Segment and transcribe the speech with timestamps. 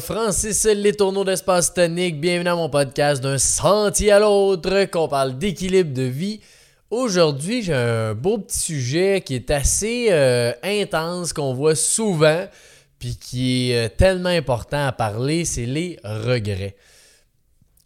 [0.00, 2.20] Francis Les Tourneaux d'Espace Tonique.
[2.20, 6.40] Bienvenue à mon podcast d'un sentier à l'autre, qu'on parle d'équilibre de vie.
[6.90, 12.46] Aujourd'hui, j'ai un beau petit sujet qui est assez euh, intense, qu'on voit souvent,
[12.98, 16.76] puis qui est euh, tellement important à parler, c'est les regrets.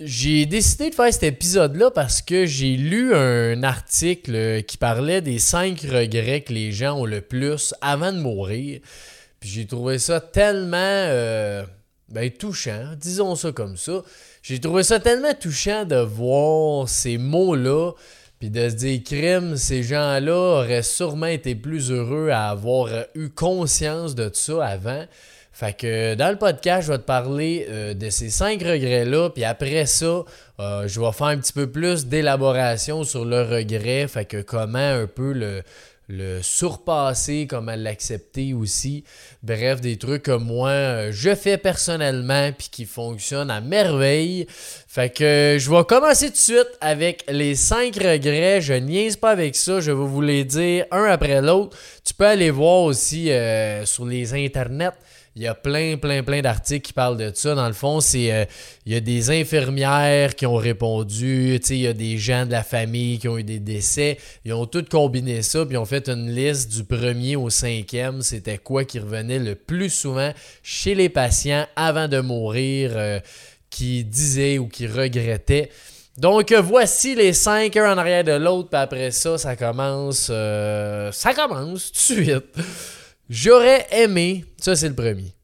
[0.01, 5.41] J'ai décidé de faire cet épisode-là parce que j'ai lu un article qui parlait des
[5.41, 8.81] cinq regrets que les gens ont le plus avant de mourir.
[9.41, 11.65] Puis j'ai trouvé ça tellement euh,
[12.09, 14.03] ben, touchant, disons ça comme ça.
[14.43, 17.93] J'ai trouvé ça tellement touchant de voir ces mots-là,
[18.39, 23.29] puis de se dire, crime, ces gens-là auraient sûrement été plus heureux à avoir eu
[23.29, 25.05] conscience de ça avant.
[25.53, 29.43] Fait que dans le podcast, je vais te parler euh, de ces cinq regrets-là, puis
[29.43, 30.23] après ça,
[30.61, 34.79] euh, je vais faire un petit peu plus d'élaboration sur le regret, fait que comment
[34.79, 35.63] un peu le,
[36.09, 39.05] le surpasser, comment l'accepter aussi.
[39.43, 44.47] Bref, des trucs que moi, euh, je fais personnellement puis qui fonctionnent à merveille.
[44.49, 48.63] Fait que je vais commencer tout de suite avec les 5 regrets.
[48.63, 51.77] Je niaise pas avec ça, je vais vous les dire un après l'autre.
[52.05, 54.95] Tu peux aller voir aussi euh, sur les internets.
[55.39, 57.55] Il y a plein, plein, plein d'articles qui parlent de ça.
[57.55, 58.45] Dans le fond, c'est euh,
[58.87, 62.65] il y a des infirmières qui ont répondu, il y a des gens de la
[62.65, 64.19] famille qui ont eu des décès.
[64.45, 68.21] Ils ont tous combiné ça, puis ils ont fait une liste du premier au cinquième.
[68.23, 70.33] C'était quoi qui revenait le plus souvent
[70.65, 73.21] chez les patients avant de mourir, euh,
[73.71, 75.71] qui disaient ou qui regrettaient.
[76.17, 80.31] Donc voici les cinq, un en arrière de l'autre, puis après ça, ça commence.
[80.33, 82.57] Euh, ça commence tout de suite.
[83.29, 85.35] J'aurais aimé, ça c'est le premier.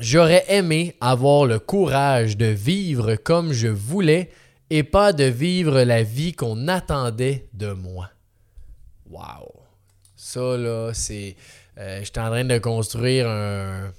[0.00, 4.30] J'aurais aimé avoir le courage de vivre comme je voulais
[4.70, 8.10] et pas de vivre la vie qu'on attendait de moi.
[9.08, 9.52] Wow.
[10.16, 11.36] Ça là, c'est.
[11.78, 13.92] Euh, J'étais en train de construire un,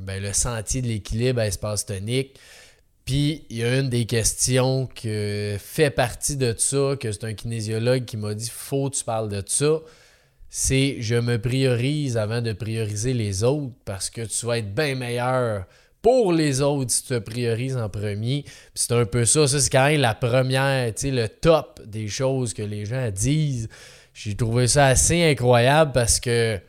[0.00, 2.38] ben, le sentier de l'équilibre à espace tonique.
[3.04, 5.08] Puis il y a une des questions qui
[5.58, 9.28] fait partie de ça, que c'est un kinésiologue qui m'a dit Faut que tu parles
[9.28, 9.80] de ça
[10.54, 14.94] c'est je me priorise avant de prioriser les autres parce que tu vas être bien
[14.94, 15.64] meilleur
[16.02, 18.44] pour les autres si tu te priorises en premier.
[18.74, 19.48] c'est un peu ça.
[19.48, 23.10] Ça, c'est quand même la première, tu sais, le top des choses que les gens
[23.10, 23.70] disent.
[24.12, 26.60] J'ai trouvé ça assez incroyable parce que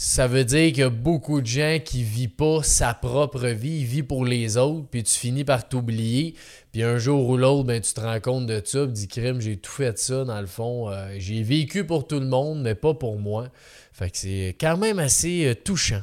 [0.00, 3.48] ça veut dire qu'il y a beaucoup de gens qui ne vivent pas sa propre
[3.48, 6.36] vie, ils vivent pour les autres, puis tu finis par t'oublier.
[6.70, 9.40] Puis un jour ou l'autre, ben, tu te rends compte de ça, tu dis crime,
[9.40, 10.88] j'ai tout fait ça dans le fond.
[10.88, 13.48] Euh, j'ai vécu pour tout le monde, mais pas pour moi.
[13.90, 16.02] Fait que c'est quand même assez euh, touchant.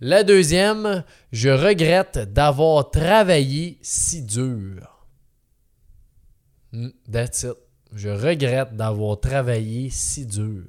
[0.00, 1.02] La deuxième,
[1.32, 5.08] je regrette d'avoir travaillé si dur.
[6.70, 7.56] Hmm, that's it.
[7.92, 10.62] Je regrette d'avoir travaillé si dur.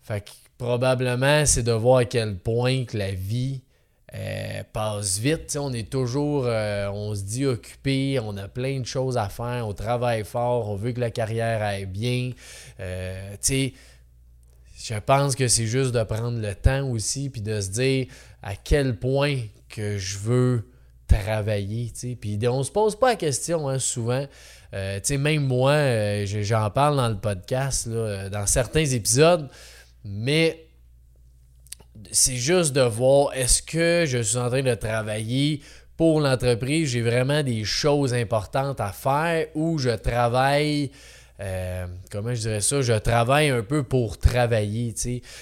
[0.00, 3.62] Fait que probablement, c'est de voir à quel point que la vie
[4.14, 5.56] euh, passe vite.
[5.60, 9.68] on est toujours, euh, on se dit occupé, on a plein de choses à faire,
[9.68, 12.32] on travaille fort, on veut que la carrière aille bien.
[12.80, 18.06] Euh, je pense que c'est juste de prendre le temps aussi, puis de se dire
[18.42, 19.36] à quel point
[19.68, 20.70] que je veux
[21.06, 21.92] travailler.
[22.20, 24.24] Puis on se pose pas la question hein, souvent.
[24.72, 29.50] même moi, j'en parle dans le podcast, dans certains épisodes.
[30.04, 30.66] Mais
[32.12, 35.60] c'est juste de voir est-ce que je suis en train de travailler
[35.98, 40.92] pour l'entreprise, j'ai vraiment des choses importantes à faire ou je travaille,
[41.40, 44.94] euh, comment je dirais ça, je travaille un peu pour travailler.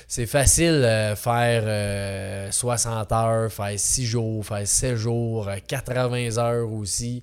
[0.09, 6.73] C'est facile de faire 60 euh, heures, faire 6 jours, faire 7 jours, 80 heures
[6.73, 7.23] aussi.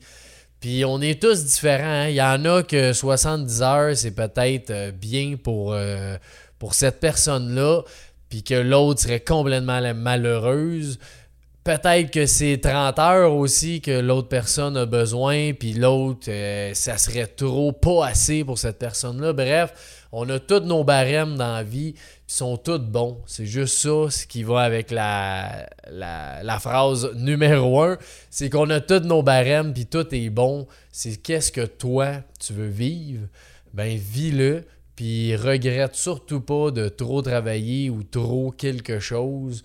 [0.59, 1.83] Puis on est tous différents.
[1.83, 2.09] Hein.
[2.09, 5.75] Il y en a que 70 heures, c'est peut-être euh, bien pour
[6.63, 7.81] pour cette personne-là,
[8.29, 10.97] puis que l'autre serait complètement malheureuse.
[11.65, 16.97] Peut-être que c'est 30 heures aussi que l'autre personne a besoin, puis l'autre, euh, ça
[16.97, 19.33] serait trop pas assez pour cette personne-là.
[19.33, 23.19] Bref, on a tous nos barèmes dans la vie, puis sont tous bons.
[23.25, 27.97] C'est juste ça, ce qui va avec la, la, la phrase numéro un.
[28.29, 30.65] C'est qu'on a tous nos barèmes, puis tout est bon.
[30.93, 33.27] C'est qu'est-ce que toi, tu veux vivre?
[33.73, 34.63] Ben, vis-le,
[35.03, 39.61] puis regrette surtout pas de trop travailler ou trop quelque chose.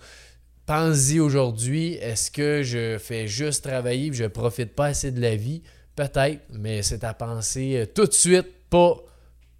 [0.65, 5.37] Pense-y aujourd'hui, est-ce que je fais juste travailler et je profite pas assez de la
[5.37, 5.63] vie?
[5.95, 8.97] Peut-être, mais c'est à penser euh, tout de suite, pas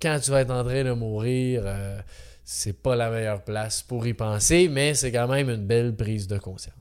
[0.01, 1.61] quand tu vas être en train de mourir.
[1.63, 2.01] Euh,
[2.43, 6.27] c'est pas la meilleure place pour y penser, mais c'est quand même une belle prise
[6.27, 6.75] de conscience.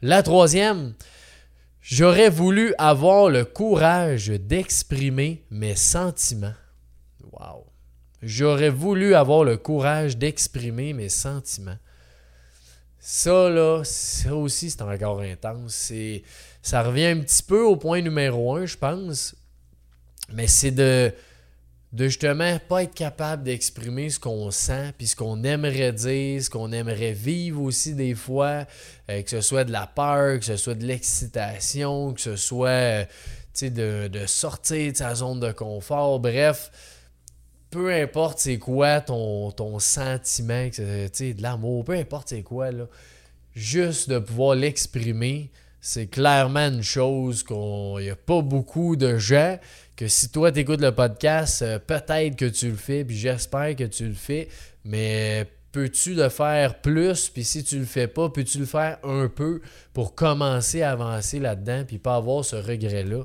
[0.00, 0.94] La troisième,
[1.80, 6.54] j'aurais voulu avoir le courage d'exprimer mes sentiments.
[7.30, 7.71] Wow.
[8.22, 11.78] J'aurais voulu avoir le courage d'exprimer mes sentiments.
[13.00, 15.92] Ça, là, ça aussi, c'est encore intense.
[16.62, 19.34] Ça revient un petit peu au point numéro un, je pense.
[20.32, 21.12] Mais c'est de,
[21.92, 26.48] de justement pas être capable d'exprimer ce qu'on sent, puis ce qu'on aimerait dire, ce
[26.48, 28.66] qu'on aimerait vivre aussi des fois,
[29.10, 32.68] euh, que ce soit de la peur, que ce soit de l'excitation, que ce soit
[32.68, 33.04] euh,
[33.62, 36.70] de, de sortir de sa zone de confort, bref
[37.72, 42.68] peu importe c'est quoi ton, sentiment, de l'amour, peu importe c'est quoi,
[43.54, 49.58] juste de pouvoir l'exprimer, c'est clairement une chose qu'on n'y a pas beaucoup de gens
[49.96, 53.74] que si toi tu écoutes le podcast, euh, peut-être que tu le fais, puis j'espère
[53.74, 54.48] que tu le fais,
[54.84, 59.28] mais peux-tu le faire plus, puis si tu le fais pas, peux-tu le faire un
[59.28, 59.62] peu
[59.94, 63.24] pour commencer à avancer là-dedans, puis pas avoir ce regret-là?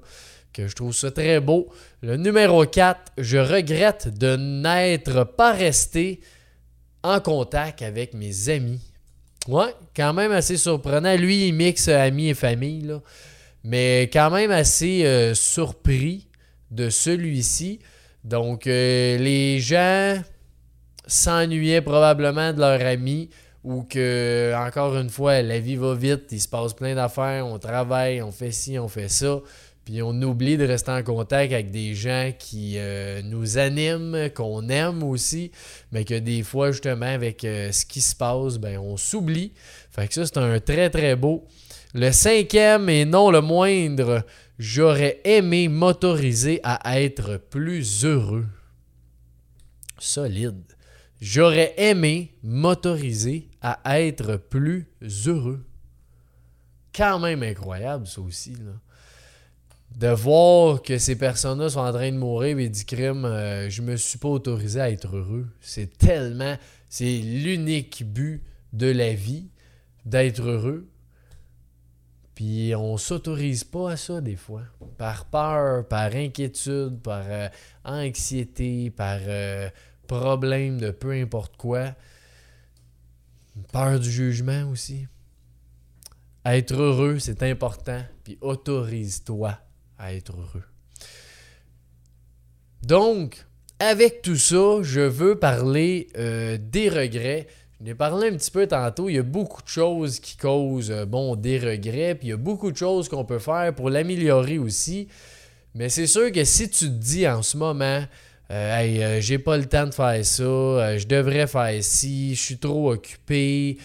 [0.65, 1.69] Je trouve ça très beau.
[2.01, 6.21] Le numéro 4, je regrette de n'être pas resté
[7.03, 8.81] en contact avec mes amis.
[9.47, 11.15] Ouais, quand même assez surprenant.
[11.15, 12.93] Lui, il mixe amis et famille,
[13.63, 16.27] mais quand même assez euh, surpris
[16.71, 17.79] de celui-ci.
[18.23, 20.21] Donc, euh, les gens
[21.05, 23.29] s'ennuyaient probablement de leurs amis
[23.63, 27.59] ou que, encore une fois, la vie va vite, il se passe plein d'affaires, on
[27.59, 29.39] travaille, on fait ci, on fait ça.
[29.87, 34.67] Puis on oublie de rester en contact avec des gens qui euh, nous animent, qu'on
[34.67, 35.49] aime aussi,
[35.93, 39.53] mais que des fois, justement, avec euh, ce qui se passe, ben, on s'oublie.
[39.91, 41.47] Fait que ça, c'est un très, très beau.
[41.93, 44.25] Le cinquième et non le moindre,
[44.59, 48.45] j'aurais aimé m'autoriser à être plus heureux.
[49.99, 50.65] Solide.
[51.21, 54.89] J'aurais aimé m'autoriser à être plus
[55.27, 55.65] heureux.
[56.93, 58.51] Quand même incroyable, ça aussi.
[58.51, 58.73] Là
[59.97, 63.81] de voir que ces personnes-là sont en train de mourir et du crime, euh, je
[63.81, 65.47] me suis pas autorisé à être heureux.
[65.59, 66.55] C'est tellement.
[66.87, 69.49] C'est l'unique but de la vie,
[70.05, 70.87] d'être heureux.
[72.35, 74.61] Puis on s'autorise pas à ça des fois.
[74.99, 77.49] Par peur, par inquiétude, par euh,
[77.83, 79.67] anxiété, par euh,
[80.05, 81.95] problème de peu importe quoi.
[83.73, 85.07] Peur du jugement aussi.
[86.45, 88.03] Être heureux, c'est important.
[88.23, 89.57] Puis autorise-toi
[89.97, 90.63] à être heureux.
[92.83, 93.45] Donc,
[93.79, 97.47] avec tout ça, je veux parler euh, des regrets.
[97.79, 99.09] Je ai parlé un petit peu tantôt.
[99.09, 102.33] Il y a beaucoup de choses qui causent euh, bon, des regrets, puis il y
[102.33, 105.07] a beaucoup de choses qu'on peut faire pour l'améliorer aussi.
[105.75, 108.03] Mais c'est sûr que si tu te dis en ce moment,
[108.49, 112.33] euh, hey, euh, j'ai pas le temps de faire ça, euh, je devrais faire ci,
[112.33, 113.77] je suis trop occupé,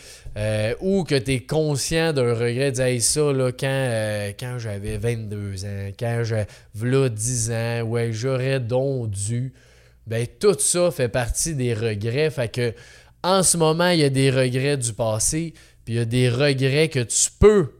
[0.81, 5.65] ou que tu es conscient d'un regret de dire ça là, quand, quand j'avais 22
[5.65, 9.53] ans, quand j'avais 10 ans, ouais, j'aurais donc dû.
[10.07, 12.31] Ben, tout ça fait partie des regrets.
[12.31, 12.73] Fait que
[13.23, 15.55] en ce moment, il y a des regrets du passé,
[15.85, 17.71] puis il y a des regrets que tu peux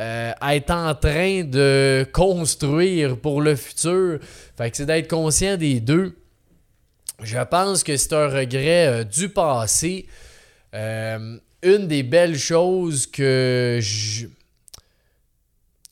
[0.00, 4.18] être en train de construire pour le futur.
[4.56, 6.16] Fait que c'est d'être conscient des deux.
[7.22, 10.06] Je pense que c'est un regret euh, du passé.
[10.74, 14.26] Euh, une des belles choses que je,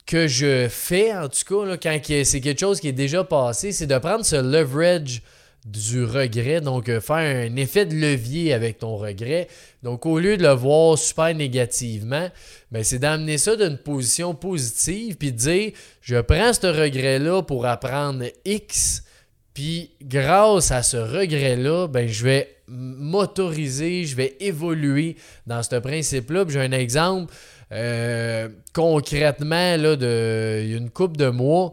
[0.07, 3.87] que je fais, en tout cas, quand c'est quelque chose qui est déjà passé, c'est
[3.87, 5.21] de prendre ce leverage
[5.69, 9.49] du regret, donc euh, faire un effet de levier avec ton regret.
[9.83, 12.29] Donc au lieu de le voir super négativement,
[12.73, 17.67] ben, c'est d'amener ça d'une position positive, puis de dire, je prends ce regret-là pour
[17.67, 19.05] apprendre X,
[19.53, 26.45] puis grâce à ce regret-là, ben, je vais m'autoriser, je vais évoluer dans ce principe-là.
[26.49, 27.33] J'ai un exemple
[27.73, 31.73] euh, concrètement, là, de, il y a une couple de mois,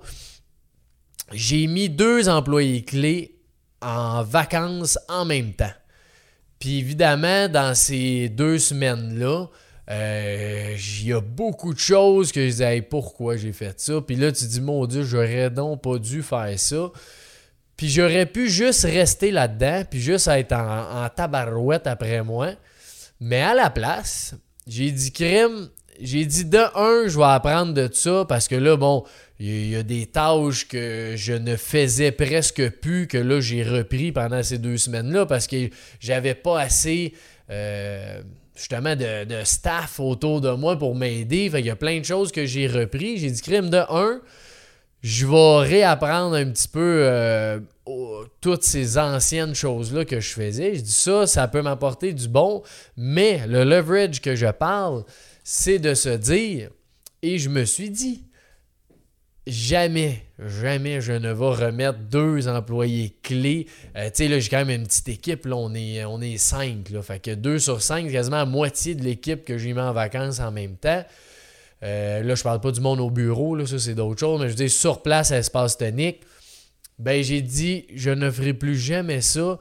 [1.31, 3.34] j'ai mis deux employés clés
[3.85, 5.73] en vacances en même temps.
[6.59, 9.47] Puis évidemment, dans ces deux semaines-là,
[9.91, 14.01] euh, il y a beaucoup de choses que je disais pourquoi j'ai fait ça?
[14.01, 16.91] Puis là, tu dis, mon Dieu, j'aurais donc pas dû faire ça.
[17.77, 22.51] Puis j'aurais pu juste rester là-dedans, puis juste être en, tabarouette après moi.
[23.19, 24.33] Mais à la place,
[24.65, 28.77] j'ai dit crime, j'ai dit de un, je vais apprendre de ça parce que là,
[28.77, 29.03] bon,
[29.39, 34.11] il y, a des tâches que je ne faisais presque plus, que là, j'ai repris
[34.13, 37.13] pendant ces deux semaines-là parce que j'avais pas assez.
[37.49, 38.21] Euh,
[38.55, 41.49] justement de, staff autour de moi pour m'aider.
[41.49, 43.17] Qu'il y a plein de choses que j'ai repris.
[43.17, 44.21] J'ai dit crime de un,
[45.01, 47.59] je vais réapprendre un petit peu euh,
[48.41, 50.75] toutes ces anciennes choses-là que je faisais.
[50.75, 52.63] Je dis ça, ça peut m'apporter du bon,
[52.97, 55.03] mais le leverage que je parle,
[55.43, 56.69] c'est de se dire,
[57.21, 58.24] et je me suis dit,
[59.47, 63.67] jamais, jamais je ne vais remettre deux employés clés.
[63.95, 65.45] Euh, tu sais, là, j'ai quand même une petite équipe.
[65.45, 66.89] Là, on est, on est cinq.
[66.89, 69.93] Là, fait que deux sur cinq, quasiment la moitié de l'équipe que j'ai mis en
[69.93, 71.03] vacances en même temps.
[71.83, 74.49] Euh, là, je parle pas du monde au bureau, là, ça c'est d'autres choses, mais
[74.49, 76.21] je dis sur place à Espace Tonique.
[76.97, 79.59] Ben, j'ai dit, je ne ferai plus jamais ça.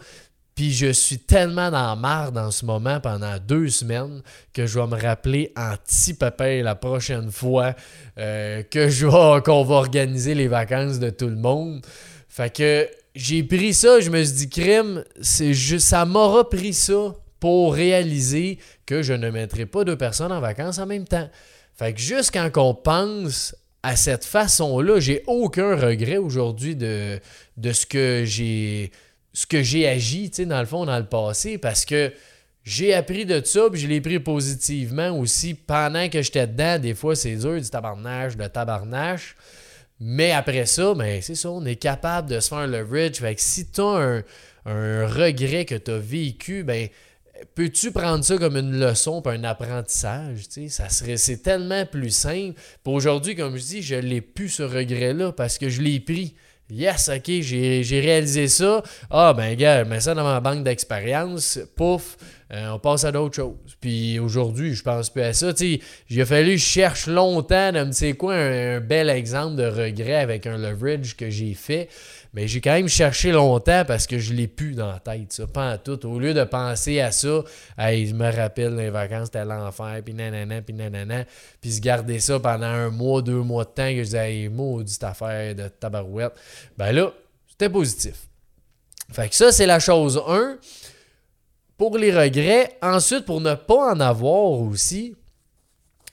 [0.55, 4.87] Puis je suis tellement dans marde en ce moment pendant deux semaines que je vais
[4.87, 7.75] me rappeler en petit pépin la prochaine fois
[8.19, 11.85] euh, que je qu'on va organiser les vacances de tout le monde.
[12.29, 17.15] Fait que j'ai pris ça, je me suis dit, crime, c'est ça m'aura pris ça
[17.41, 21.29] pour réaliser que je ne mettrai pas deux personnes en vacances en même temps.
[21.77, 27.21] Fait que juste quand on pense à cette façon-là, j'ai aucun regret aujourd'hui de
[27.61, 28.93] ce que j'ai
[29.35, 32.13] ce que j'ai agi, tu sais, dans le fond, dans le passé, parce que
[32.63, 36.79] j'ai appris de ça, puis je l'ai pris positivement aussi pendant que j'étais dedans.
[36.79, 39.37] Des fois, c'est dur, du tabarnage, de tabarnache.
[40.01, 43.17] Mais après ça, ben, c'est ça, on est capable de se faire un leverage.
[43.17, 44.23] Fait que si tu as
[44.67, 46.89] un, regret que tu as vécu, ben,
[47.55, 50.45] peux-tu prendre ça comme une leçon puis un apprentissage?
[50.69, 52.59] Ça serait, c'est tellement plus simple.
[52.83, 56.35] Pour aujourd'hui, comme je dis, je l'ai plus ce regret-là parce que je l'ai pris.
[56.71, 58.83] Yes, ok, j'ai réalisé ça.
[59.11, 61.59] Ah, ben, gars, mets ça dans ma banque d'expérience.
[61.77, 62.17] Pouf,
[62.55, 63.57] euh, on passe à d'autres choses.
[63.81, 65.53] Puis aujourd'hui, je pense plus à ça.
[65.53, 70.15] Tu il a fallu que je cherche longtemps sais quoi, un, bel exemple de regret
[70.15, 71.89] avec un leverage que j'ai fait.
[72.33, 75.47] Mais j'ai quand même cherché longtemps parce que je l'ai plus dans la tête, ça.
[75.47, 76.05] Pas tout.
[76.07, 77.43] Au lieu de penser à ça,
[77.79, 81.25] hey, je me rappelle les vacances, c'était l'enfer, puis nanana, puis nanana.
[81.61, 84.49] Puis se garder ça pendant un mois, deux mois de temps, que je disais, hey,
[84.49, 86.35] maudite affaire de tabarouette.
[86.77, 87.13] Ben là,
[87.49, 88.15] c'était positif.
[89.13, 90.59] Fait que ça, c'est la chose 1.
[91.77, 92.77] Pour les regrets.
[92.83, 95.17] Ensuite, pour ne pas en avoir aussi,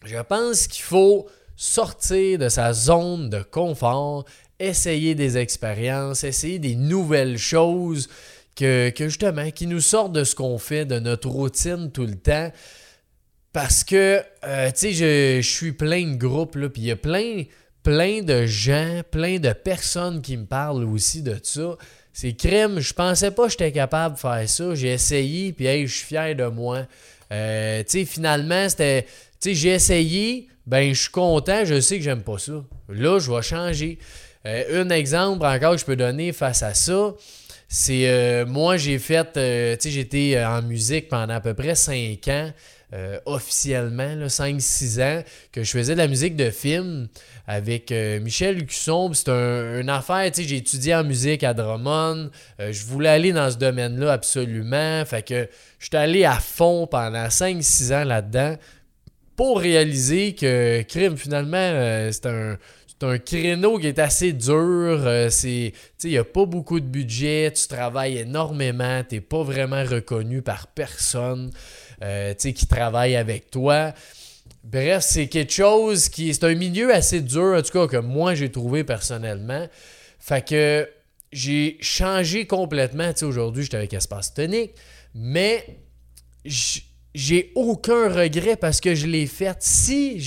[0.03, 4.25] je pense qu'il faut sortir de sa zone de confort
[4.61, 8.07] essayer des expériences, essayer des nouvelles choses
[8.55, 12.51] que, justement, qui nous sortent de ce qu'on fait, de notre routine tout le temps.
[13.53, 16.95] Parce que, euh, tu sais, je, suis plein de groupes, là, puis il y a
[16.95, 17.43] plein,
[17.83, 21.75] plein de gens, plein de personnes qui me parlent aussi de ça.
[22.13, 24.75] C'est crème, je pensais pas que j'étais capable de faire ça.
[24.75, 26.85] J'ai essayé, puis hey, je suis fier de moi.
[27.31, 29.03] Euh, tu finalement, c'était.
[29.39, 32.63] Tu sais, j'ai essayé, ben, je suis content, je sais que j'aime pas ça.
[32.89, 33.97] Là, je vais changer.
[34.45, 37.13] Euh, un exemple encore que je peux donner face à ça,
[37.67, 39.31] c'est euh, moi j'ai fait,
[39.79, 42.51] tu j'étais en musique pendant à peu près 5 ans,
[43.25, 47.07] officiellement, 5-6 ans, que je faisais de la musique de film
[47.47, 49.11] avec Michel Cusson.
[49.13, 52.29] C'est un, une affaire, tu sais, j'ai étudié en musique à Drummond.
[52.59, 55.03] je voulais aller dans ce domaine-là absolument.
[55.05, 55.47] Fait que
[55.79, 58.57] je suis allé à fond pendant 5-6 ans là-dedans
[59.35, 62.57] pour réaliser que crime, finalement, c'est un
[63.03, 64.55] un créneau qui est assez dur.
[64.55, 67.51] Euh, il n'y a pas beaucoup de budget.
[67.55, 69.03] Tu travailles énormément.
[69.07, 71.51] Tu n'es pas vraiment reconnu par personne
[72.03, 73.93] euh, qui travaille avec toi.
[74.63, 76.33] Bref, c'est quelque chose qui.
[76.33, 79.67] C'est un milieu assez dur, en tout cas, que moi j'ai trouvé personnellement.
[80.19, 80.87] Fait que
[81.31, 83.11] j'ai changé complètement.
[83.21, 84.73] Aujourd'hui, j'étais avec Espace Tonique.
[85.15, 85.65] Mais
[87.13, 89.57] j'ai aucun regret parce que je l'ai fait.
[89.59, 90.19] Si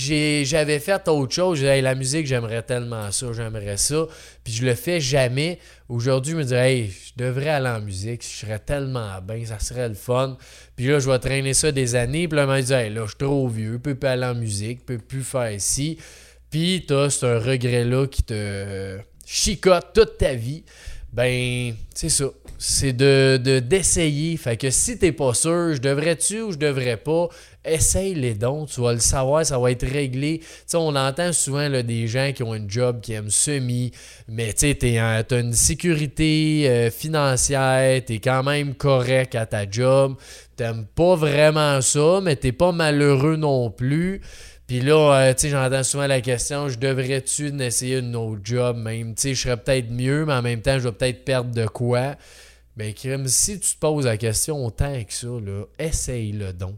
[0.45, 4.05] j'avais fait autre chose, j'ai la musique, j'aimerais tellement ça, j'aimerais ça,
[4.43, 5.59] puis je le fais jamais.
[5.89, 9.59] Aujourd'hui, je me dirais, hey, je devrais aller en musique, je serais tellement bien, ça
[9.59, 10.37] serait le fun.
[10.75, 13.09] Puis là, je vais traîner ça des années, puis là, je me hey, là, je
[13.09, 15.97] suis trop vieux, je peux plus aller en musique, je peux plus faire ici.
[16.51, 20.63] Puis t'as un regret-là qui te chicote toute ta vie.
[21.11, 22.25] Ben, c'est ça
[22.67, 24.37] c'est de, d'essayer.
[24.37, 27.27] fait que si t'es pas sûr, je devrais-tu ou je devrais pas,
[27.63, 30.41] essaye les dons, tu vas le savoir, ça va être réglé.
[30.65, 33.91] sais on entend souvent là, des gens qui ont un job qui aiment semi,
[34.27, 40.15] mais tu as une sécurité euh, financière, tu es quand même correct à ta job,
[40.55, 44.21] t'aimes pas vraiment ça, mais t'es pas malheureux non plus.
[44.65, 49.13] Puis là, euh, sais, j'entends souvent la question, je devrais-tu essayer une autre job même?
[49.15, 52.15] Sais, je serais peut-être mieux, mais en même temps, je vais peut-être perdre de quoi.
[52.77, 56.75] Ben, crime, si tu te poses la question autant que ça, là, essaye-le donc.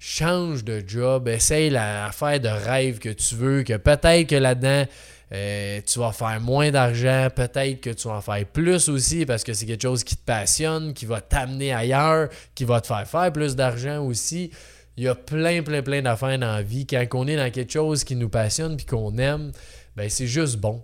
[0.00, 4.86] Change de job, essaye l'affaire de rêve que tu veux, que peut-être que là-dedans,
[5.32, 9.44] euh, tu vas faire moins d'argent, peut-être que tu vas en faire plus aussi parce
[9.44, 13.06] que c'est quelque chose qui te passionne, qui va t'amener ailleurs, qui va te faire
[13.06, 14.50] faire plus d'argent aussi.
[14.96, 16.86] Il y a plein, plein, plein d'affaires dans la vie.
[16.86, 19.52] Quand on est dans quelque chose qui nous passionne puis qu'on aime,
[19.94, 20.82] ben c'est juste bon.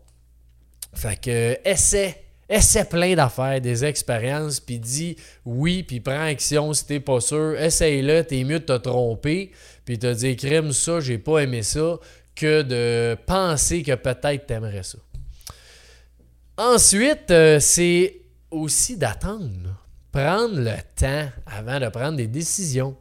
[0.92, 6.86] Fait que essaie Essaie plein d'affaires, des expériences, puis dis oui, puis prends action si
[6.86, 7.58] t'es pas sûr.
[7.58, 9.50] Essaye-le, t'es mieux de te tromper,
[9.84, 11.98] puis te dire crime, ça, j'ai pas aimé ça,
[12.34, 14.98] que de penser que peut-être t'aimerais ça.
[16.56, 18.20] Ensuite, euh, c'est
[18.50, 19.80] aussi d'attendre.
[20.12, 22.96] Prendre le temps avant de prendre des décisions.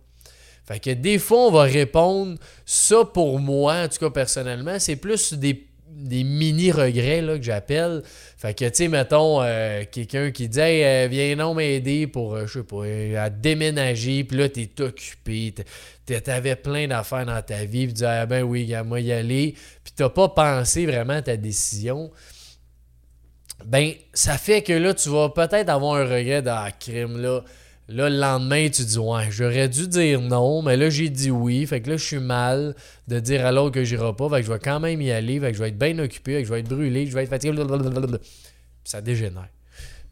[0.65, 4.95] Fait que des fois, on va répondre ça pour moi, en tout cas personnellement, c'est
[4.95, 5.67] plus des,
[6.23, 8.03] mini-regrets là, que j'appelle.
[8.37, 12.37] Fait que, tu sais, mettons, euh, quelqu'un qui dit Hey, euh, viens non m'aider pour,
[12.45, 15.53] je sais pas, à déménager, puis là, t'es occupé,
[16.05, 19.55] t'avais plein d'affaires dans ta vie, puis tu dis Ah ben oui, moi y aller,
[19.83, 22.11] puis t'as pas pensé vraiment à ta décision
[23.65, 27.43] ben ça fait que là, tu vas peut-être avoir un regret dans la crime là.
[27.93, 31.65] Là, le lendemain, tu dis Ouais, j'aurais dû dire non, mais là, j'ai dit oui.
[31.65, 32.75] Fait que là, je suis mal
[33.07, 34.29] de dire à l'autre que j'irai pas.
[34.29, 35.39] Fait que je vais quand même y aller.
[35.39, 36.35] Fait que je vais être bien occupé.
[36.35, 37.05] Fait que je vais être brûlé.
[37.05, 37.55] Je vais être fatigué.
[38.83, 39.49] ça dégénère.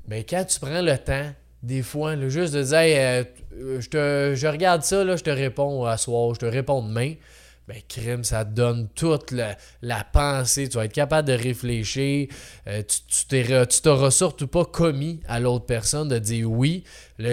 [0.08, 1.32] Mais quand tu prends le temps,
[1.64, 3.24] des fois, juste de dire euh,
[3.80, 7.14] je, te, je regarde ça, là, je te réponds à soir, je te réponds demain
[7.72, 10.68] ben crime, ça te donne toute la, pensée.
[10.68, 12.28] Tu vas être capable de réfléchir.
[12.68, 16.84] Euh, tu t'auras surtout pas commis à l'autre personne de dire oui.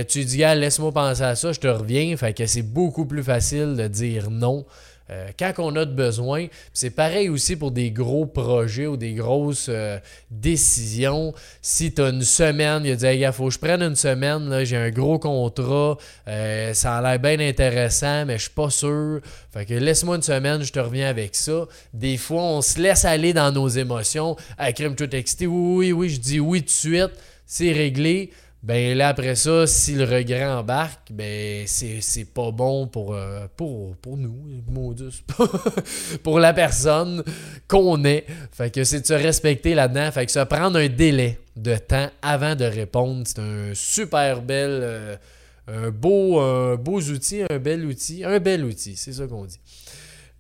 [0.09, 2.17] Tu dis, laisse-moi penser à ça, je te reviens.
[2.17, 4.65] Fait que c'est beaucoup plus facile de dire non
[5.11, 9.15] euh, quand on a de besoin, c'est pareil aussi pour des gros projets ou des
[9.15, 9.99] grosses euh,
[10.31, 11.33] décisions.
[11.63, 14.65] Si tu as une semaine, il a dit il faut que je prenne une semaine,
[14.65, 15.97] j'ai un gros contrat,
[16.29, 19.21] euh, ça a l'air bien intéressant, mais je suis pas sûr.
[19.53, 21.67] Fait que laisse-moi une semaine, je te reviens avec ça.
[21.95, 24.37] Des fois, on se laisse aller dans nos émotions.
[24.75, 27.11] Crime tout excité, oui, oui, oui, je dis oui tout de suite,
[27.47, 28.31] c'est réglé
[28.63, 33.95] ben là après ça, si le regret embarque, ben c'est pas bon pour, euh, pour,
[33.97, 34.35] pour nous,
[34.69, 35.23] maudus,
[36.25, 37.23] pour la personne
[37.69, 38.27] qu'on est.
[38.51, 40.11] Fait que c'est de se respecter là-dedans.
[40.11, 44.71] Fait que se prendre un délai de temps avant de répondre, c'est un super bel,
[44.83, 45.17] euh,
[45.69, 49.61] un beau, un beau outil, un bel outil, un bel outil, c'est ça qu'on dit.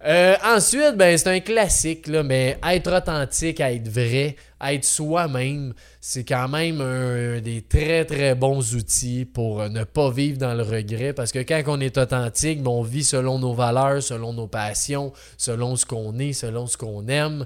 [0.04, 6.48] Euh, ensuite, ben, c'est un classique, mais être authentique, être vrai, être soi-même, c'est quand
[6.48, 11.12] même un, des très très bons outils pour ne pas vivre dans le regret.
[11.12, 15.12] Parce que quand on est authentique, ben, on vit selon nos valeurs, selon nos passions,
[15.36, 17.44] selon ce qu'on est, selon ce qu'on aime.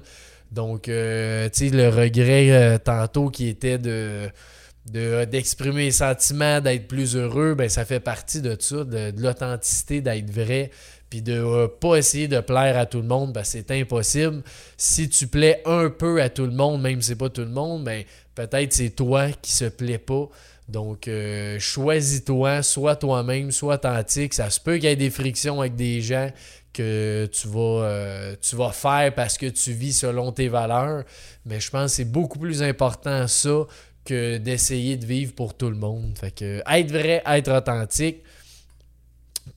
[0.51, 4.29] Donc, euh, tu le regret euh, tantôt qui était de
[4.85, 10.29] d'exprimer les sentiments, d'être plus heureux, ben ça fait partie de ça, de l'authenticité, d'être
[10.29, 10.71] vrai
[11.13, 14.41] puis de euh, pas essayer de plaire à tout le monde, ben, c'est impossible.
[14.77, 17.51] Si tu plais un peu à tout le monde, même si c'est pas tout le
[17.51, 20.27] monde, ben, peut-être c'est toi qui se plaît pas.
[20.67, 24.33] Donc, euh, choisis-toi, sois toi-même, sois authentique.
[24.33, 26.31] Ça se peut qu'il y ait des frictions avec des gens
[26.73, 31.03] que tu vas, euh, tu vas faire parce que tu vis selon tes valeurs.
[31.45, 33.67] Mais je pense que c'est beaucoup plus important ça
[34.03, 36.17] que d'essayer de vivre pour tout le monde.
[36.19, 38.23] Fait que être vrai, être authentique,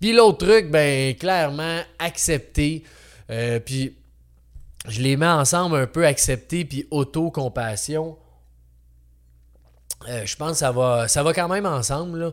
[0.00, 2.84] puis l'autre truc, ben clairement, accepter.
[3.30, 3.96] Euh, puis
[4.88, 8.16] je les mets ensemble un peu accepter puis auto-compassion.
[10.08, 10.72] Euh, je pense que ça
[11.22, 12.32] va, quand même ensemble.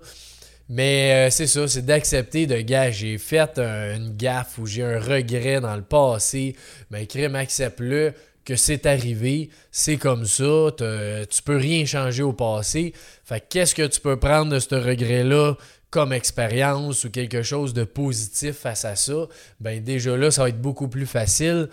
[0.69, 4.99] Mais euh, c'est ça, c'est d'accepter de gars, j'ai fait une gaffe ou j'ai un
[4.99, 6.55] regret dans le passé.
[6.89, 8.13] Ben, crème, accepte-le
[8.45, 12.93] que c'est arrivé, c'est comme ça, tu peux rien changer au passé.
[13.23, 15.55] Fait qu'est-ce que tu peux prendre de ce regret-là
[15.93, 19.27] comme expérience ou quelque chose de positif face à ça,
[19.60, 21.69] ben déjà là, ça va être beaucoup plus facile.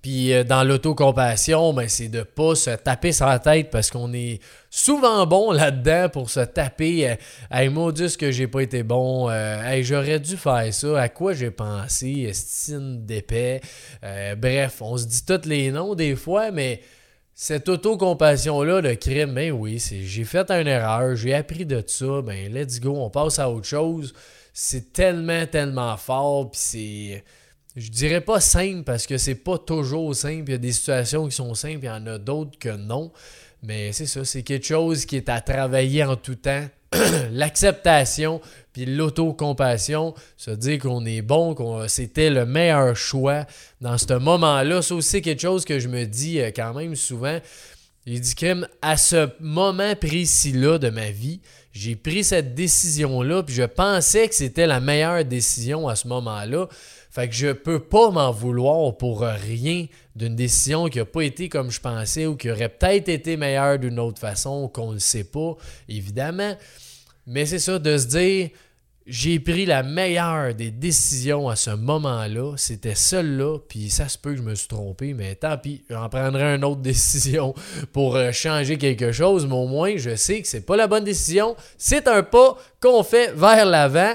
[0.00, 3.90] Puis euh, dans l'autocompassion, ben, c'est de ne pas se taper sur la tête parce
[3.90, 7.10] qu'on est souvent bon là-dedans pour se taper.
[7.10, 7.14] Euh,
[7.50, 9.28] hey, maudit que j'ai pas été bon?
[9.28, 10.98] Euh, hey, j'aurais dû faire ça.
[10.98, 12.26] À quoi j'ai pensé?
[12.30, 13.60] Estime d'épais?
[14.38, 16.80] bref, on se dit tous les noms des fois, mais
[17.34, 22.52] cette autocompassion-là de crime, ben oui, j'ai fait une erreur, j'ai appris de ça, ben
[22.52, 24.12] let's go, on passe à autre chose.
[24.52, 27.24] C'est tellement, tellement fort, puis c'est.
[27.74, 30.44] Je dirais pas simple parce que c'est pas toujours simple.
[30.48, 33.12] Il y a des situations qui sont simples, il y en a d'autres que non.
[33.62, 36.66] Mais c'est ça, c'est quelque chose qui est à travailler en tout temps.
[37.32, 38.40] L'acceptation,
[38.72, 43.46] puis l'autocompassion, se dire qu'on est bon, que c'était le meilleur choix
[43.80, 44.82] dans ce moment-là.
[44.82, 47.38] C'est aussi quelque chose que je me dis euh, quand même souvent.
[48.04, 51.40] Il dit que à ce moment précis-là de ma vie,
[51.72, 56.68] j'ai pris cette décision-là, puis je pensais que c'était la meilleure décision à ce moment-là.
[57.10, 61.48] Fait que je peux pas m'en vouloir pour rien d'une décision qui n'a pas été
[61.48, 65.24] comme je pensais ou qui aurait peut-être été meilleure d'une autre façon qu'on ne sait
[65.24, 65.56] pas,
[65.88, 66.56] évidemment.
[67.26, 68.50] Mais c'est ça, de se dire,
[69.06, 72.54] j'ai pris la meilleure des décisions à ce moment-là.
[72.56, 76.08] C'était celle-là, puis ça se peut que je me suis trompé, mais tant pis, j'en
[76.08, 77.54] prendrai une autre décision
[77.92, 81.04] pour euh, changer quelque chose, mais au moins, je sais que c'est pas la bonne
[81.04, 81.56] décision.
[81.78, 84.14] C'est un pas qu'on fait vers l'avant.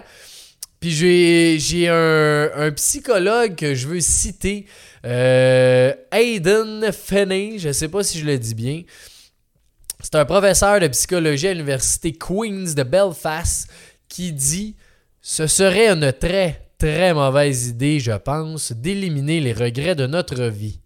[0.80, 4.68] Puis j'ai un, psychologue que je veux citer,
[5.06, 8.84] euh, Hayden Fenney, je sais pas si je le dis bien.
[10.10, 13.70] C'est un professeur de psychologie à l'université Queen's de Belfast
[14.08, 14.78] qui dit
[15.22, 20.80] Ce serait une très, très mauvaise idée, je pense, d'éliminer les regrets de notre vie.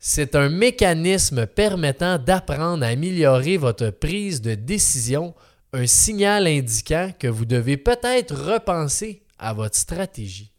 [0.00, 5.32] C'est un mécanisme permettant d'apprendre à améliorer votre prise de décision,
[5.72, 10.50] un signal indiquant que vous devez peut-être repenser à votre stratégie.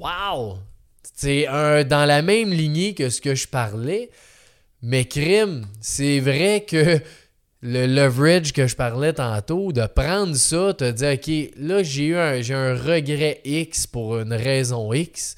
[0.00, 0.58] Wow!
[1.14, 1.44] C'est
[1.84, 4.10] dans la même lignée que ce que je parlais,
[4.82, 7.00] mais crime, c'est vrai que
[7.62, 12.16] le leverage que je parlais tantôt, de prendre ça, te dire, OK, là, j'ai eu
[12.16, 15.34] un, regret X pour une raison X,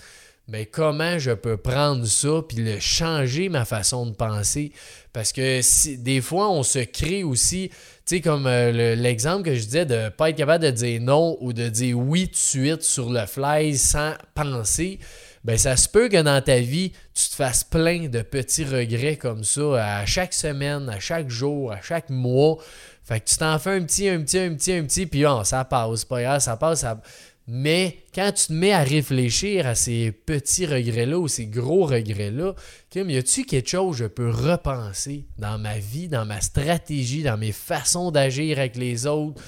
[0.46, 4.72] mais comment je peux prendre ça puis le changer ma façon de penser?
[5.12, 5.61] Parce que
[5.96, 7.70] des fois, on se crée aussi,
[8.05, 11.00] tu sais, comme euh, l'exemple que je disais de ne pas être capable de dire
[11.00, 14.98] non ou de dire oui tout de suite sur le fly sans penser
[15.44, 19.16] ben ça se peut que dans ta vie, tu te fasses plein de petits regrets
[19.16, 22.59] comme ça à chaque semaine, à chaque jour, à chaque mois.
[23.05, 25.42] Fait que tu t'en fais un petit, un petit, un petit, un petit, puis oh,
[25.44, 26.81] ça passe, pas grave, ça passe.
[26.81, 27.00] Ça...
[27.46, 32.55] Mais quand tu te mets à réfléchir à ces petits regrets-là ou ces gros regrets-là,
[32.94, 37.38] y a-tu quelque chose que je peux repenser dans ma vie, dans ma stratégie, dans
[37.38, 39.42] mes façons d'agir avec les autres?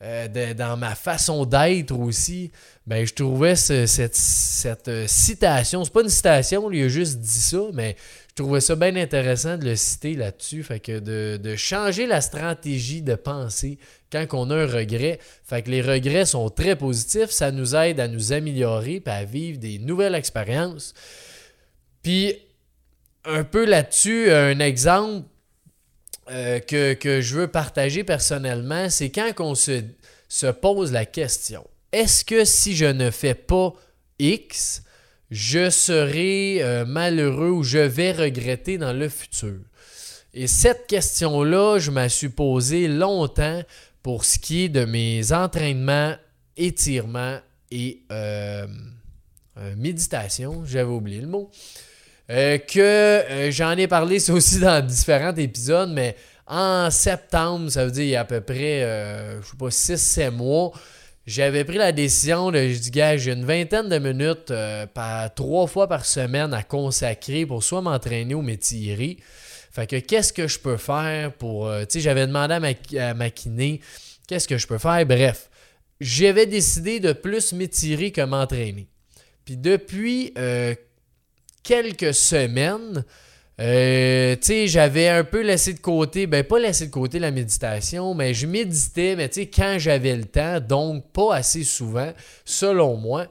[0.00, 2.52] Euh, dans ma façon d'être aussi,
[2.86, 7.40] ben, je trouvais cette, cette euh, citation, c'est pas une citation, il a juste dit
[7.40, 7.96] ça, mais
[8.28, 10.62] je trouvais ça bien intéressant de le citer là-dessus.
[10.62, 13.80] Fait que de, changer la stratégie de pensée
[14.12, 15.18] quand on a un regret.
[15.44, 19.24] Fait que les regrets sont très positifs, ça nous aide à nous améliorer et à
[19.24, 20.94] vivre des nouvelles expériences.
[22.04, 22.36] Puis,
[23.24, 25.26] un peu là-dessus, un exemple
[26.30, 29.82] euh, que, je veux partager personnellement, c'est quand on se,
[30.28, 33.72] se pose la question, est-ce que si je ne fais pas
[34.18, 34.82] X,
[35.30, 39.60] je serai euh, malheureux ou je vais regretter dans le futur?
[40.34, 43.62] Et cette question-là, je m'ai suis posée longtemps
[44.02, 46.14] pour ce qui est de mes entraînements,
[46.56, 47.38] étirements
[47.70, 48.66] et euh,
[49.76, 51.50] méditation, j'avais oublié le mot.
[52.30, 56.14] Euh, que euh, j'en ai parlé, c'est aussi dans différents épisodes, mais
[56.46, 59.68] en septembre, ça veut dire il y a à peu près, euh, je sais pas,
[59.68, 60.72] 6-7 mois,
[61.26, 64.52] j'avais pris la décision je dis, gars, j'ai une vingtaine de minutes
[64.94, 69.18] par, trois fois par semaine à consacrer pour soit m'entraîner ou m'étirer.
[69.70, 71.70] Fait que qu'est-ce que je peux faire pour.
[71.80, 72.60] tu sais, j'avais demandé à
[73.14, 73.82] ma, à kiné,
[74.26, 75.04] qu'est-ce que je peux faire?
[75.04, 75.50] Bref,
[76.00, 78.88] j'avais décidé de plus m'étirer que m'entraîner.
[79.44, 80.32] Puis depuis
[81.62, 83.04] quelques semaines,
[83.60, 88.14] euh, tu j'avais un peu laissé de côté, ben pas laissé de côté la méditation,
[88.14, 92.12] mais je méditais, mais quand j'avais le temps, donc pas assez souvent,
[92.44, 93.26] selon moi.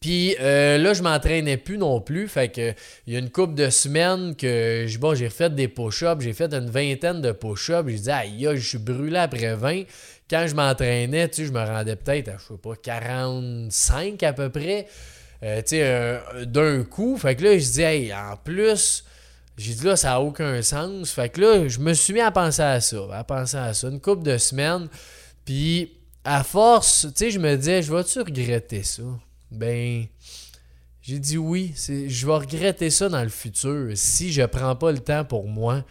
[0.00, 2.28] Puis euh, là, je m'entraînais plus non plus.
[2.28, 2.72] Fait que
[3.06, 6.20] il y a une couple de semaines que bon, j'ai refait des push-ups.
[6.20, 7.88] J'ai fait une vingtaine de push-ups.
[7.88, 9.82] J'ai dit, aïe, je suis brûlé après 20.
[10.30, 14.50] Quand je m'entraînais, tu je me rendais peut-être à, je sais pas, 45 à peu
[14.50, 14.86] près.
[15.42, 17.16] Euh, sais, d'un coup.
[17.16, 19.04] Fait que là, je dis, hey, en plus,
[19.56, 21.10] j'ai dit là, ça n'a aucun sens.
[21.10, 23.88] Fait que là, je me suis mis à penser à ça, à penser à ça,
[23.88, 24.88] une couple de semaines.
[25.44, 25.92] Puis,
[26.24, 29.02] à force, tu je me disais, je vais-tu regretter ça?
[29.50, 30.04] Ben,
[31.00, 34.98] j'ai dit oui, je vais regretter ça dans le futur si je prends pas le
[34.98, 35.84] temps pour moi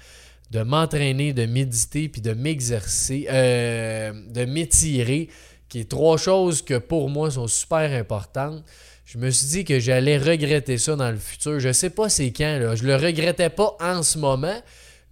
[0.51, 5.29] de m'entraîner, de méditer, puis de m'exercer, euh, de m'étirer,
[5.67, 8.63] qui est trois choses que pour moi sont super importantes
[9.07, 11.61] je me suis dit que j'allais regretter ça dans le futur.
[11.61, 12.75] Je sais pas c'est quand, là.
[12.75, 14.61] Je le regrettais pas en ce moment,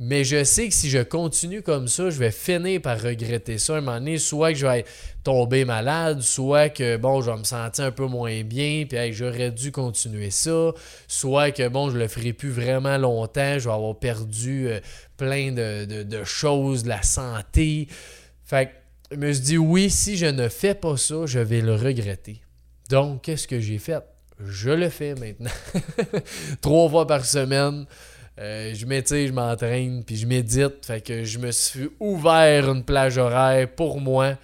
[0.01, 3.77] mais je sais que si je continue comme ça, je vais finir par regretter ça
[3.77, 4.17] un moment donné.
[4.17, 4.83] Soit que je vais
[5.23, 9.51] tomber malade, soit que bon, je vais me sentir un peu moins bien, puis j'aurais
[9.51, 10.73] dû continuer ça.
[11.07, 14.81] Soit que bon, je le ferai plus vraiment longtemps, je vais avoir perdu euh,
[15.15, 17.87] plein de, de, choses, de la santé.
[18.43, 18.71] Fait que
[19.11, 22.41] je me suis dit oui, si je ne fais pas ça, je vais le regretter.
[22.89, 24.03] Donc, qu'est-ce que j'ai fait?
[24.39, 25.51] Je le fais maintenant.
[26.61, 27.85] Trois fois par semaine.
[28.37, 30.85] Euh, je m'étire, je m'entraîne, puis je médite.
[30.85, 34.37] Fait que je me suis ouvert une plage horaire pour moi.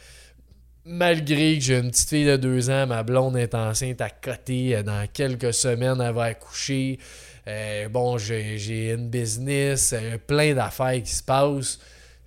[0.86, 4.76] Malgré que j'ai une petite fille de deux ans, ma blonde est enceinte à côté.
[4.76, 7.00] Euh, dans quelques semaines, elle va accoucher.
[7.48, 9.94] Euh, bon, j'ai une business,
[10.26, 11.80] plein d'affaires qui se passent.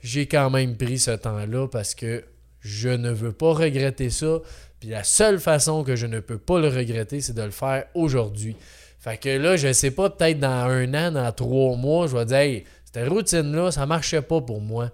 [0.03, 2.25] J'ai quand même pris ce temps-là parce que
[2.65, 4.41] je ne veux pas regretter ça.
[4.81, 7.85] Puis la seule façon que je ne peux pas le regretter, c'est de le faire
[7.95, 8.57] aujourd'hui.
[8.99, 12.25] Fait que là, je sais pas, peut-être dans un an, dans trois mois, je vais
[12.25, 14.91] dire, hey, cette routine-là, ça marchait pas pour moi.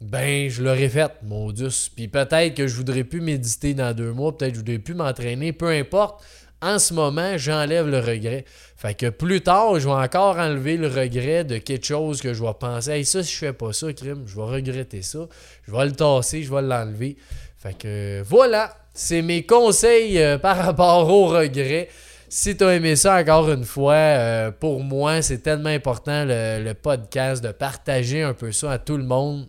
[0.00, 1.68] Ben, je l'aurais faite, mon Dieu.
[1.94, 4.94] Puis peut-être que je voudrais plus méditer dans deux mois, peut-être que je voudrais plus
[4.94, 6.24] m'entraîner, peu importe.
[6.62, 8.44] En ce moment, j'enlève le regret.
[8.76, 12.42] Fait que plus tard, je vais encore enlever le regret de quelque chose que je
[12.42, 12.90] vais penser.
[12.90, 15.20] Hey, ça, si je fais pas ça, crime, je vais regretter ça.
[15.66, 17.16] Je vais le tasser, je vais l'enlever.
[17.56, 21.88] Fait que voilà, c'est mes conseils euh, par rapport au regret.
[22.28, 26.72] Si tu as aimé ça encore une fois, euh, pour moi, c'est tellement important le,
[26.74, 29.48] podcast de partager un peu ça à tout le monde.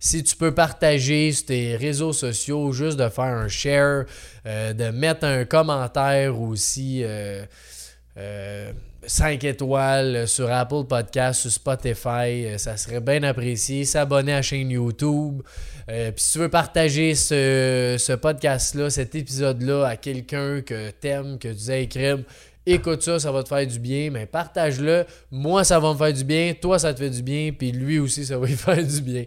[0.00, 4.06] Si tu peux partager sur tes réseaux sociaux, juste de faire un share,
[4.46, 7.04] euh, de mettre un commentaire aussi.
[9.06, 12.44] 5 étoiles sur Apple Podcast, sur Spotify.
[12.46, 13.84] Euh, ça serait bien apprécié.
[13.84, 15.42] S'abonner à la chaîne YouTube.
[15.88, 21.48] Euh, puis si tu veux partager ce, podcast-là, cet épisode-là à quelqu'un que t'aimes, que
[21.48, 21.86] tu disais
[22.66, 25.04] écoute ça, ça va te faire du bien, mais partage-le.
[25.30, 27.98] Moi, ça va me faire du bien, toi, ça te fait du bien, puis lui
[27.98, 29.24] aussi, ça va lui faire du bien.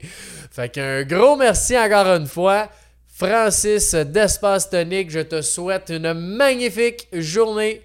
[0.52, 2.70] Fait qu'un gros merci encore une fois.
[3.08, 7.82] Francis d'Espace Tonique, je te souhaite une magnifique journée